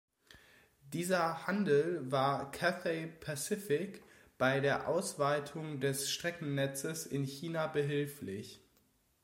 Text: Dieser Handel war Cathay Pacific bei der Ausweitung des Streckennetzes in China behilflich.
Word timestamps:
Dieser 0.93 1.45
Handel 1.45 2.11
war 2.11 2.49
Cathay 2.51 3.05
Pacific 3.05 4.01
bei 4.39 4.59
der 4.59 4.87
Ausweitung 4.87 5.79
des 5.79 6.09
Streckennetzes 6.09 7.05
in 7.05 7.23
China 7.23 7.67
behilflich. 7.67 8.63